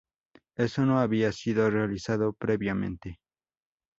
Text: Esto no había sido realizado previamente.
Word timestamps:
Esto 0.55 0.83
no 0.87 0.99
había 0.99 1.31
sido 1.31 1.69
realizado 1.69 2.33
previamente. 2.33 3.19